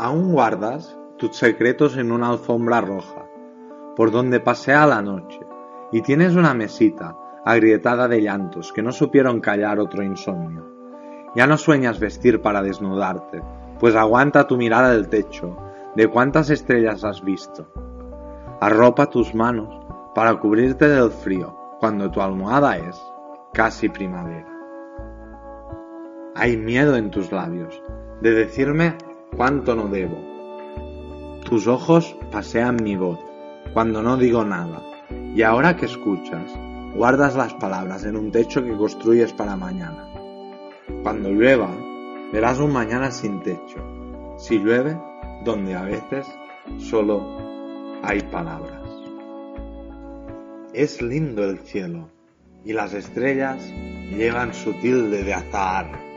[0.00, 3.26] Aún guardas tus secretos en una alfombra roja,
[3.96, 5.40] por donde pasea la noche,
[5.90, 10.64] y tienes una mesita agrietada de llantos que no supieron callar otro insomnio.
[11.34, 13.42] Ya no sueñas vestir para desnudarte,
[13.80, 15.56] pues aguanta tu mirada del techo,
[15.96, 17.66] de cuántas estrellas has visto.
[18.60, 19.84] Arropa tus manos
[20.14, 22.96] para cubrirte del frío cuando tu almohada es
[23.52, 24.46] casi primavera.
[26.36, 27.82] Hay miedo en tus labios
[28.20, 28.96] de decirme
[29.36, 30.18] cuánto no debo.
[31.44, 33.18] Tus ojos pasean mi voz
[33.72, 34.82] cuando no digo nada
[35.34, 36.50] y ahora que escuchas,
[36.94, 40.08] guardas las palabras en un techo que construyes para mañana.
[41.02, 41.70] Cuando llueva,
[42.32, 44.36] verás un mañana sin techo.
[44.36, 44.98] Si llueve,
[45.44, 46.26] donde a veces
[46.78, 47.22] solo
[48.02, 48.82] hay palabras.
[50.72, 52.10] Es lindo el cielo
[52.64, 53.62] y las estrellas
[54.10, 56.07] llegan sutil de azahar.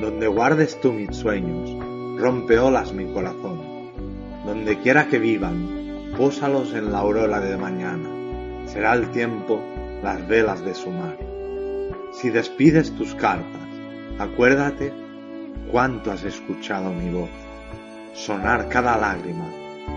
[0.00, 1.70] Donde guardes tú mis sueños,
[2.20, 3.60] rompe olas mi corazón.
[4.44, 8.08] Donde quiera que vivan, pósalos en la aurora de mañana.
[8.66, 9.58] Será el tiempo
[10.02, 11.16] las velas de su mar.
[12.12, 13.68] Si despides tus cartas,
[14.18, 14.92] acuérdate
[15.72, 17.30] cuánto has escuchado mi voz,
[18.12, 19.48] sonar cada lágrima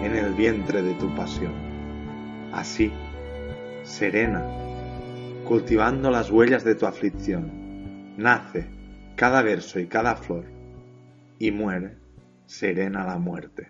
[0.01, 1.53] en el vientre de tu pasión.
[2.53, 2.91] Así,
[3.83, 4.45] serena,
[5.45, 7.51] cultivando las huellas de tu aflicción,
[8.17, 8.78] nace
[9.19, 10.45] cada verso y cada flor,
[11.39, 11.97] y muere
[12.45, 13.69] serena la muerte.